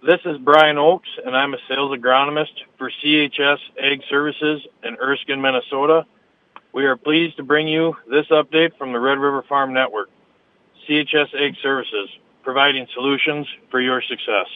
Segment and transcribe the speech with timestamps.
[0.00, 5.40] This is Brian Oakes, and I'm a sales agronomist for CHS Ag Services in Erskine,
[5.40, 6.06] Minnesota.
[6.72, 10.08] We are pleased to bring you this update from the Red River Farm Network.
[10.88, 12.10] CHS Ag Services,
[12.44, 14.46] providing solutions for your success.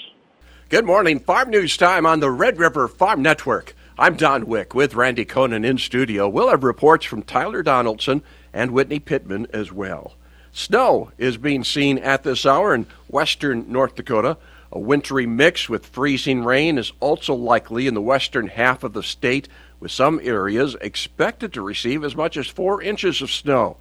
[0.69, 3.74] Good morning, Farm News Time on the Red River Farm Network.
[3.99, 6.29] I'm Don Wick with Randy Koenen in studio.
[6.29, 8.22] We'll have reports from Tyler Donaldson
[8.53, 10.15] and Whitney Pittman as well.
[10.53, 14.37] Snow is being seen at this hour in western North Dakota.
[14.75, 19.03] A wintry mix with freezing rain is also likely in the western half of the
[19.03, 19.47] state,
[19.79, 23.77] with some areas expected to receive as much as four inches of snow.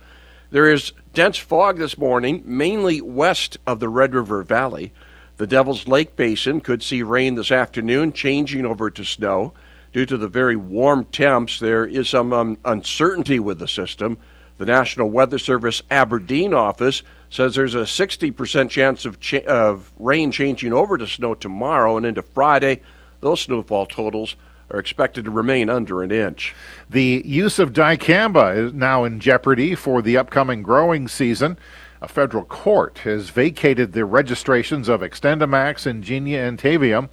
[0.49, 4.91] There is dense fog this morning, mainly west of the Red River Valley.
[5.37, 9.53] The Devil's Lake Basin could see rain this afternoon, changing over to snow.
[9.93, 14.17] Due to the very warm temps, there is some um, uncertainty with the system.
[14.61, 17.01] The National Weather Service Aberdeen office
[17.31, 22.05] says there's a 60% chance of, cha- of rain changing over to snow tomorrow and
[22.05, 22.81] into Friday.
[23.21, 24.35] Those snowfall totals
[24.69, 26.53] are expected to remain under an inch.
[26.87, 31.57] The use of dicamba is now in jeopardy for the upcoming growing season.
[31.99, 37.09] A federal court has vacated the registrations of XtendiMax, and Genia and Tavium.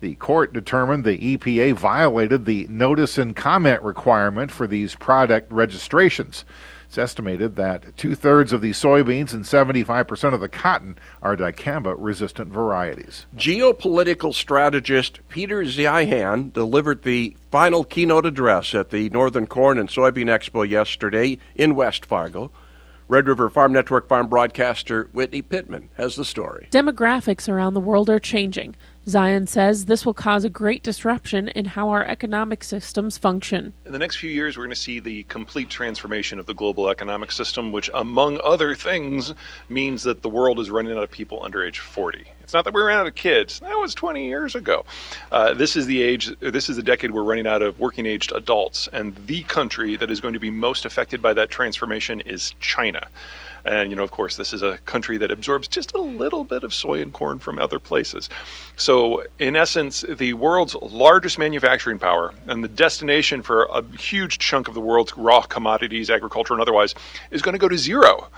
[0.00, 6.44] The court determined the EPA violated the notice and comment requirement for these product registrations.
[6.90, 11.94] It's estimated that two thirds of the soybeans and 75% of the cotton are dicamba
[11.96, 13.26] resistant varieties.
[13.36, 20.26] Geopolitical strategist Peter Zeihan delivered the final keynote address at the Northern Corn and Soybean
[20.26, 22.50] Expo yesterday in West Fargo.
[23.06, 26.66] Red River Farm Network farm broadcaster Whitney Pittman has the story.
[26.72, 28.74] Demographics around the world are changing.
[29.10, 33.72] Zeihan says this will cause a great disruption in how our economic systems function.
[33.84, 36.88] In the next few years, we're going to see the complete transformation of the global
[36.88, 39.34] economic system, which, among other things,
[39.68, 42.24] means that the world is running out of people under age 40.
[42.40, 44.84] It's not that we ran out of kids; that was 20 years ago.
[45.32, 46.32] Uh, this is the age.
[46.38, 50.20] This is the decade we're running out of working-aged adults, and the country that is
[50.20, 53.08] going to be most affected by that transformation is China.
[53.64, 56.64] And, you know, of course, this is a country that absorbs just a little bit
[56.64, 58.28] of soy and corn from other places.
[58.76, 64.68] So, in essence, the world's largest manufacturing power and the destination for a huge chunk
[64.68, 66.94] of the world's raw commodities, agriculture and otherwise,
[67.30, 68.28] is going to go to zero.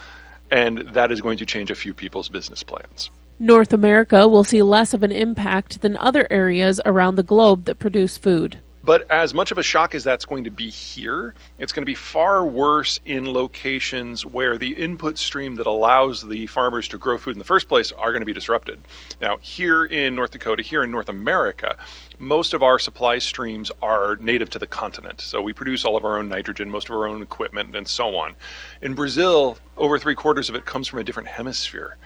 [0.51, 3.11] And that is going to change a few people's business plans.
[3.39, 7.79] North America will see less of an impact than other areas around the globe that
[7.79, 8.59] produce food.
[8.85, 11.87] But as much of a shock as that's going to be here, it's going to
[11.87, 17.17] be far worse in locations where the input stream that allows the farmers to grow
[17.17, 18.81] food in the first place are going to be disrupted.
[19.21, 21.77] Now, here in North Dakota, here in North America,
[22.19, 25.21] most of our supply streams are native to the continent.
[25.21, 28.17] So we produce all of our own nitrogen, most of our own equipment, and so
[28.17, 28.35] on.
[28.81, 31.97] In Brazil, over three quarters of it comes from a different hemisphere.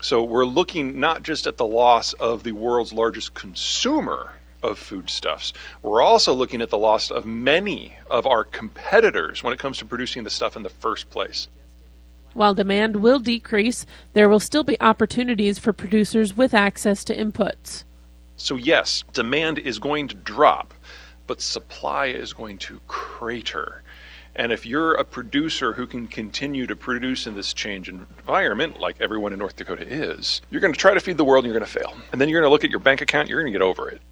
[0.00, 4.32] So we're looking not just at the loss of the world's largest consumer
[4.64, 5.52] of foodstuffs.
[5.82, 9.84] We're also looking at the loss of many of our competitors when it comes to
[9.84, 11.48] producing the stuff in the first place.
[12.32, 17.84] While demand will decrease, there will still be opportunities for producers with access to inputs.
[18.36, 20.74] So, yes, demand is going to drop,
[21.28, 23.82] but supply is going to crater.
[24.36, 28.96] And if you're a producer who can continue to produce in this change environment, like
[29.00, 31.60] everyone in North Dakota is, you're going to try to feed the world and you're
[31.60, 31.96] going to fail.
[32.10, 33.88] And then you're going to look at your bank account, you're going to get over
[33.88, 34.02] it.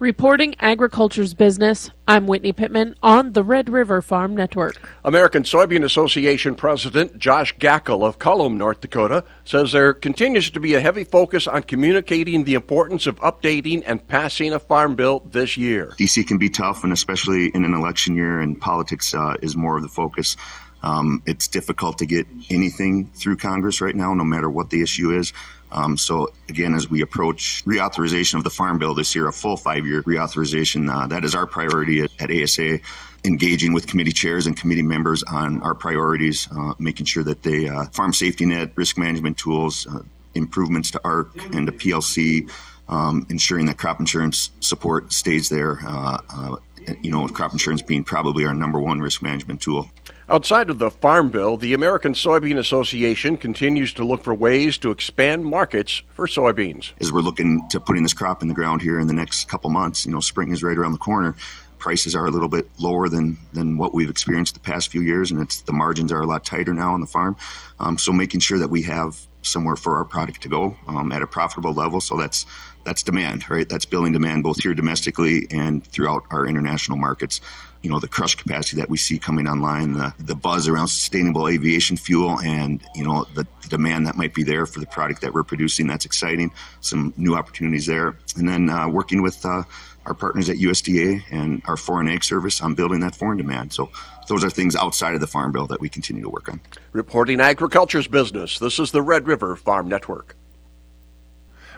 [0.00, 4.76] Reporting agriculture's business, I'm Whitney Pittman on the Red River Farm Network.
[5.04, 10.74] American Soybean Association President Josh Gackle of Kulm, North Dakota, says there continues to be
[10.74, 15.56] a heavy focus on communicating the importance of updating and passing a farm bill this
[15.56, 15.92] year.
[15.98, 19.78] DC can be tough, and especially in an election year, and politics uh, is more
[19.78, 20.36] of the focus.
[20.82, 25.16] Um, it's difficult to get anything through Congress right now, no matter what the issue
[25.16, 25.32] is.
[25.70, 29.56] Um, so again, as we approach reauthorization of the Farm Bill this year, a full
[29.56, 32.80] five-year reauthorization, uh, that is our priority at, at, ASA.
[33.24, 37.68] Engaging with committee chairs and committee members on our priorities, uh, making sure that they
[37.68, 40.02] uh, farm safety net, risk management tools, uh,
[40.34, 42.48] improvements to ARC and to PLC,
[42.88, 45.80] um, ensuring that crop insurance support stays there.
[45.84, 46.56] Uh, uh,
[47.02, 49.90] you know, crop insurance being probably our number one risk management tool.
[50.30, 54.90] Outside of the Farm Bill, the American Soybean Association continues to look for ways to
[54.90, 56.92] expand markets for soybeans.
[57.00, 59.70] As we're looking to putting this crop in the ground here in the next couple
[59.70, 61.34] months, you know, spring is right around the corner.
[61.78, 65.30] Prices are a little bit lower than than what we've experienced the past few years,
[65.30, 67.34] and it's the margins are a lot tighter now on the farm.
[67.80, 69.16] Um, so making sure that we have
[69.48, 72.00] somewhere for our product to go um, at a profitable level.
[72.00, 72.46] So that's
[72.84, 73.68] that's demand, right?
[73.68, 77.40] That's building demand both here domestically and throughout our international markets.
[77.82, 81.48] you know the crush capacity that we see coming online, the, the buzz around sustainable
[81.48, 85.20] aviation fuel, and you know the, the, demand that might be there for the product
[85.20, 85.86] that we're producing.
[85.86, 86.50] That's exciting.
[86.80, 89.62] Some new opportunities there, and then uh, working with uh,
[90.06, 93.72] our partners at USDA and our Foreign Ag Service on building that foreign demand.
[93.72, 93.90] So
[94.28, 96.60] those are things outside of the Farm Bill that we continue to work on.
[96.92, 98.58] Reporting agriculture's business.
[98.58, 100.36] This is the Red River Farm Network.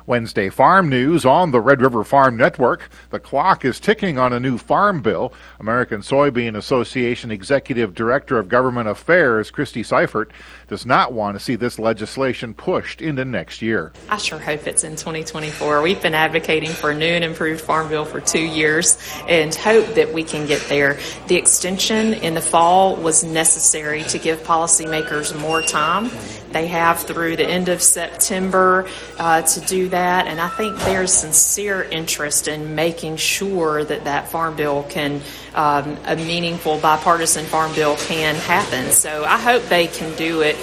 [0.06, 2.88] Wednesday Farm News on the Red River Farm Network.
[3.10, 5.32] The clock is ticking on a new farm bill.
[5.58, 10.30] American Soybean Association Executive Director of Government Affairs, Christy Seyfert,
[10.68, 13.92] does not want to see this legislation pushed into next year.
[14.08, 15.82] I sure hope it's in 2024.
[15.82, 18.98] We've been advocating for a new and improved farm bill for two years
[19.28, 20.98] and hope that we can get there.
[21.28, 26.10] The extension in the fall was necessary to give policymakers more time.
[26.52, 28.88] They have through the end of September
[29.18, 34.28] uh, to do that, and I think there's sincere interest in making sure that that
[34.28, 35.20] farm bill can,
[35.54, 38.90] um, a meaningful bipartisan farm bill can happen.
[38.90, 40.56] So I hope they can do it.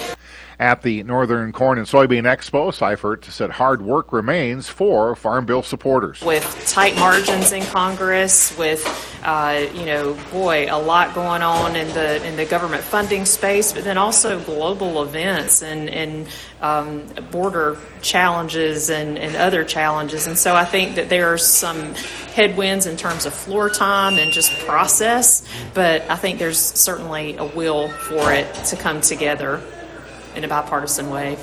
[0.60, 5.62] At the Northern Corn and Soybean Expo, Seyfert said hard work remains for Farm Bill
[5.62, 6.20] supporters.
[6.20, 8.84] With tight margins in Congress, with
[9.22, 13.72] uh, you know, boy, a lot going on in the in the government funding space,
[13.72, 16.26] but then also global events and and
[16.60, 20.26] um, border challenges and, and other challenges.
[20.26, 21.94] And so I think that there are some
[22.34, 27.44] headwinds in terms of floor time and just process, but I think there's certainly a
[27.44, 29.62] will for it to come together
[30.34, 31.36] in a bipartisan way.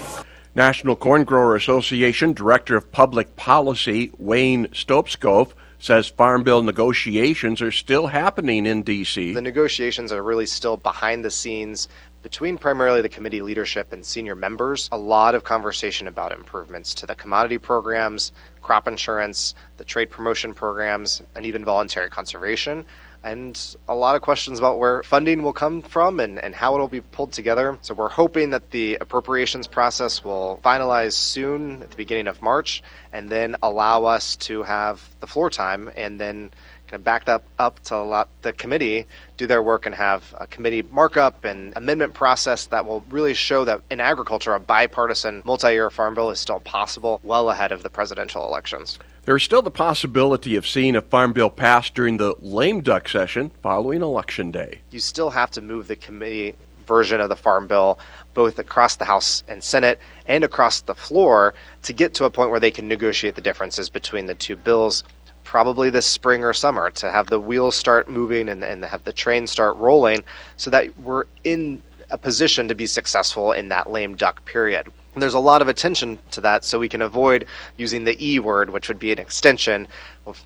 [0.56, 7.72] National Corn Grower Association Director of Public Policy Wayne Stoskopf says Farm Bill negotiations are
[7.72, 9.34] still happening in D.C.
[9.34, 11.90] The negotiations are really still behind the scenes
[12.24, 14.90] between primarily the committee leadership and senior members.
[14.92, 18.32] A lot of conversation about improvements to the commodity programs,
[18.62, 22.86] crop insurance, the trade promotion programs, and even voluntary conservation
[23.26, 26.88] and a lot of questions about where funding will come from and, and how it'll
[26.88, 27.78] be pulled together.
[27.82, 32.84] So we're hoping that the appropriations process will finalize soon at the beginning of March
[33.12, 36.52] and then allow us to have the floor time and then
[36.88, 39.06] kind of back that up to let the committee
[39.38, 43.66] do their work and have a committee markup and amendment process that will really show
[43.66, 47.90] that in agriculture a bipartisan multi-year farm bill is still possible well ahead of the
[47.90, 49.00] presidential elections.
[49.24, 53.10] There is still the possibility of seeing a farm bill passed during the lame duck
[53.10, 54.82] session following Election Day.
[54.92, 56.56] You still have to move the committee
[56.86, 57.98] version of the farm bill
[58.36, 61.54] both across the House and Senate and across the floor
[61.84, 65.04] to get to a point where they can negotiate the differences between the two bills
[65.46, 69.14] probably this spring or summer to have the wheels start moving and, and have the
[69.14, 70.22] train start rolling
[70.58, 71.82] so that we're in
[72.12, 76.20] a position to be successful in that lame duck period there's a lot of attention
[76.32, 77.46] to that so we can avoid
[77.78, 79.88] using the E word, which would be an extension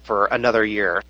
[0.03, 1.01] for another year.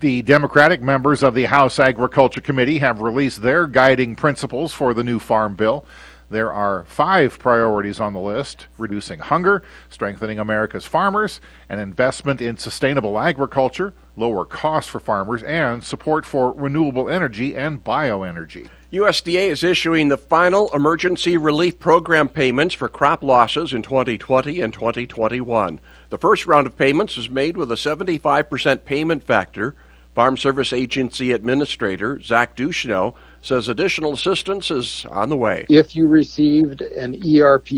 [0.00, 5.04] The Democratic members of the House Agriculture Committee have released their guiding principles for the
[5.04, 5.84] new Farm Bill.
[6.32, 12.56] There are five priorities on the list reducing hunger, strengthening America's farmers, an investment in
[12.56, 18.70] sustainable agriculture, lower costs for farmers, and support for renewable energy and bioenergy.
[18.90, 24.72] USDA is issuing the final emergency relief program payments for crop losses in 2020 and
[24.72, 25.80] 2021.
[26.08, 29.74] The first round of payments is made with a 75% payment factor.
[30.14, 35.66] Farm Service Agency Administrator Zach Ducheneaux says additional assistance is on the way.
[35.68, 37.68] If you received an ERP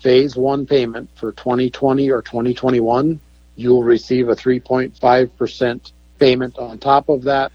[0.00, 3.20] phase one payment for 2020 or 2021,
[3.56, 7.52] you'll receive a 3.5% payment on top of that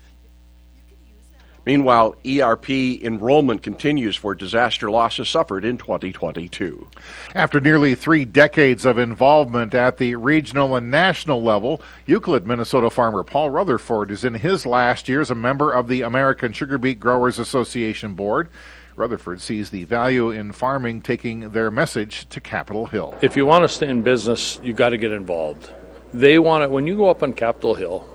[1.68, 6.88] Meanwhile, ERP enrollment continues for disaster losses suffered in 2022.
[7.36, 13.22] After nearly three decades of involvement at the regional and national level, Euclid, Minnesota farmer
[13.22, 17.02] Paul Rutherford is in his last year as a member of the American Sugar Beet
[17.02, 18.48] Growers Association Board.
[18.96, 23.14] Rutherford sees the value in farming taking their message to Capitol Hill.
[23.22, 25.70] If you want to stay in business, you've got to get involved.
[26.14, 28.08] They want it when you go up on Capitol Hill,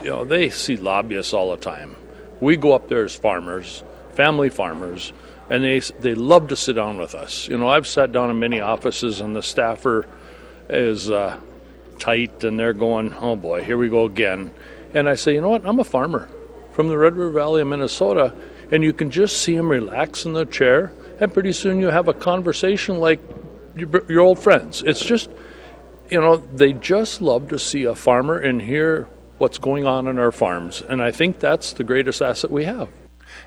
[0.00, 1.96] you know, they see lobbyists all the time
[2.40, 5.12] we go up there as farmers, family farmers,
[5.50, 7.48] and they they love to sit down with us.
[7.48, 10.06] You know, I've sat down in many offices, and the staffer
[10.68, 11.38] is uh,
[11.98, 14.52] tight, and they're going, "Oh boy, here we go again."
[14.94, 15.66] And I say, "You know what?
[15.66, 16.28] I'm a farmer
[16.72, 18.34] from the Red River Valley of Minnesota,"
[18.70, 22.08] and you can just see them relax in the chair, and pretty soon you have
[22.08, 23.20] a conversation like
[23.76, 24.82] your, your old friends.
[24.86, 25.30] It's just,
[26.10, 29.08] you know, they just love to see a farmer and hear
[29.44, 30.80] what's going on in our farms.
[30.80, 32.88] And I think that's the greatest asset we have.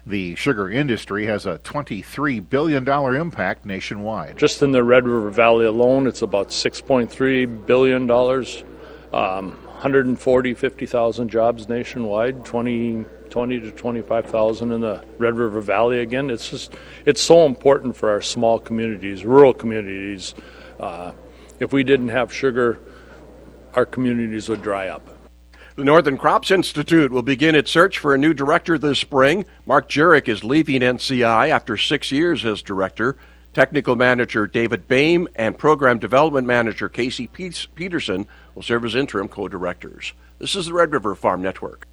[0.05, 4.37] The sugar industry has a $23 billion impact nationwide.
[4.37, 8.11] Just in the Red River Valley alone, it's about $6.3 billion.
[8.11, 16.29] Um, 140, 50,000 jobs nationwide, 20, 20 to 25,000 in the Red River Valley again.
[16.29, 16.75] It's just,
[17.07, 20.35] it's so important for our small communities, rural communities.
[20.79, 21.13] Uh,
[21.59, 22.77] if we didn't have sugar,
[23.73, 25.16] our communities would dry up.
[25.77, 29.45] The Northern Crops Institute will begin its search for a new director this spring.
[29.67, 33.15] Mark Jirik is leaving NCI after six years as director.
[33.53, 39.47] Technical Manager David Boehm and Program Development Manager Casey Peterson will serve as interim co
[39.47, 40.13] directors.
[40.39, 41.87] This is the Red River Farm Network.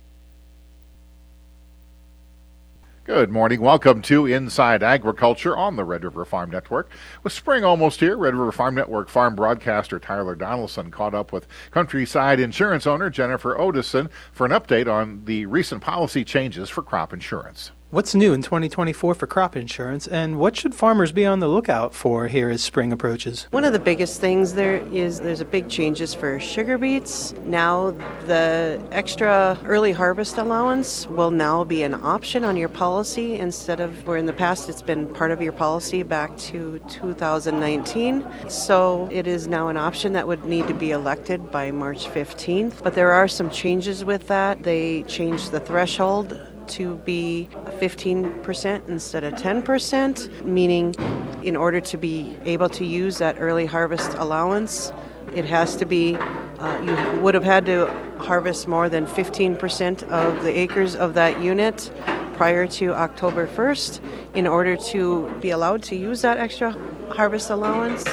[3.04, 3.60] Good morning.
[3.60, 6.88] Welcome to Inside Agriculture on the Red River Farm Network.
[7.22, 11.46] With spring almost here, Red River Farm Network farm broadcaster Tyler Donaldson caught up with
[11.70, 17.12] Countryside insurance owner Jennifer Odison for an update on the recent policy changes for crop
[17.12, 17.72] insurance.
[17.94, 21.94] What's new in 2024 for crop insurance, and what should farmers be on the lookout
[21.94, 23.46] for here as spring approaches?
[23.52, 27.34] One of the biggest things there is there's a big changes for sugar beets.
[27.44, 27.92] Now
[28.26, 34.04] the extra early harvest allowance will now be an option on your policy instead of
[34.08, 38.26] where in the past it's been part of your policy back to 2019.
[38.48, 42.82] So it is now an option that would need to be elected by March 15th.
[42.82, 44.64] But there are some changes with that.
[44.64, 47.48] They changed the threshold to be
[47.80, 50.94] 15% instead of 10%, meaning
[51.42, 54.92] in order to be able to use that early harvest allowance,
[55.34, 57.86] it has to be, uh, you would have had to
[58.18, 61.90] harvest more than 15% of the acres of that unit
[62.34, 64.00] prior to October 1st
[64.34, 66.72] in order to be allowed to use that extra
[67.10, 68.04] harvest allowance.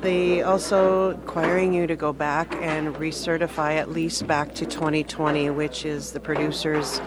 [0.00, 5.84] They also requiring you to go back and recertify at least back to 2020, which
[5.84, 7.00] is the producer's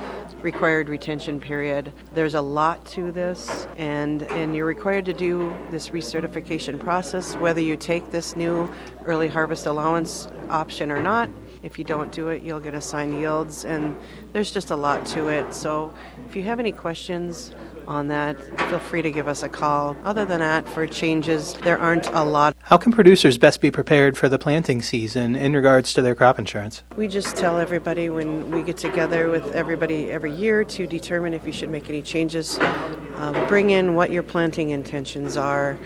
[0.43, 1.91] required retention period.
[2.13, 7.61] There's a lot to this, and, and you're required to do this recertification process, whether
[7.61, 8.69] you take this new
[9.05, 11.29] early harvest allowance option or not.
[11.63, 13.95] If you don't do it, you'll get assigned yields, and
[14.33, 15.53] there's just a lot to it.
[15.53, 15.93] So,
[16.27, 17.53] if you have any questions,
[17.87, 19.95] on that, feel free to give us a call.
[20.03, 22.55] Other than that, for changes, there aren't a lot.
[22.61, 26.39] How can producers best be prepared for the planting season in regards to their crop
[26.39, 26.83] insurance?
[26.95, 31.45] We just tell everybody when we get together with everybody every year to determine if
[31.45, 32.57] you should make any changes.
[32.59, 35.77] Uh, bring in what your planting intentions are.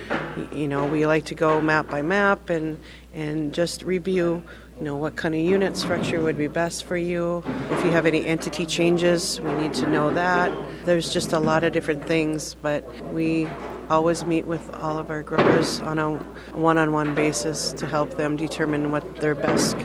[0.54, 2.80] You know, we like to go map by map and
[3.14, 4.44] and just review
[4.78, 8.06] you know what kind of unit structure would be best for you if you have
[8.06, 10.52] any entity changes we need to know that
[10.84, 13.48] there's just a lot of different things but we
[13.90, 16.16] always meet with all of our growers on a
[16.56, 19.78] one-on-one basis to help them determine what their best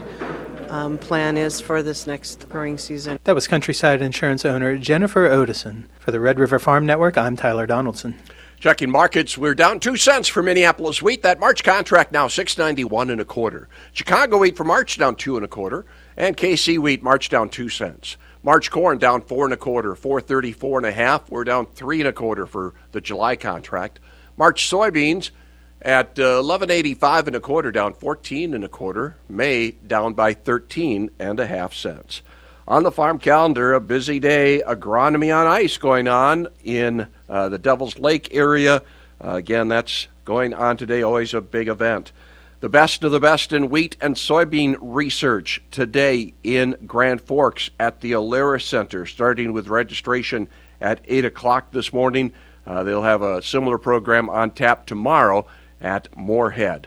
[0.71, 3.19] um, plan is for this next growing season.
[3.25, 5.85] That was Countryside Insurance owner Jennifer Odison.
[5.99, 8.15] For the Red River Farm Network, I'm Tyler Donaldson.
[8.61, 11.23] Checking markets, we're down two cents for Minneapolis wheat.
[11.23, 13.71] That March contract now six ninety one and a quarter.
[13.95, 17.71] Chicago wheat for March down two and a quarter, and KC wheat March down two
[17.71, 18.19] cents.
[18.43, 21.31] March corn down four and a quarter, four thirty four and a half.
[21.31, 23.99] We're down three and a quarter for the July contract.
[24.37, 25.31] March soybeans
[25.81, 29.17] at uh, eleven eighty five and a quarter, down fourteen and a quarter.
[29.27, 32.21] May down by thirteen and a half cents.
[32.71, 37.59] On the farm calendar, a busy day, agronomy on ice going on in uh, the
[37.59, 38.85] Devil's Lake area.
[39.21, 42.13] Uh, again, that's going on today, always a big event.
[42.61, 48.03] The best of the best in wheat and soybean research today in Grand Forks at
[48.03, 50.47] the Alerus Center, starting with registration
[50.81, 52.33] at 8 o'clock this morning.
[52.65, 55.45] Uh, they'll have a similar program on tap tomorrow
[55.81, 56.87] at Moorhead.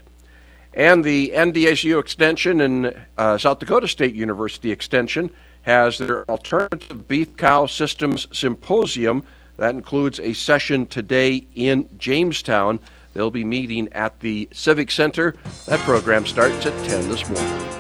[0.73, 5.29] And the NDSU Extension and uh, South Dakota State University Extension
[5.63, 9.24] has their Alternative Beef Cow Systems Symposium.
[9.58, 12.79] That includes a session today in Jamestown.
[13.13, 15.36] They'll be meeting at the Civic Center.
[15.67, 17.74] That program starts at 10 this morning.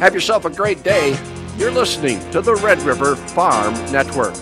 [0.00, 1.18] Have yourself a great day.
[1.56, 4.34] You're listening to the Red River Farm Network.